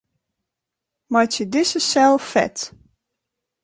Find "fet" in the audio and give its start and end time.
2.31-2.57